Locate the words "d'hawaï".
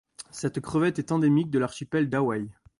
2.09-2.49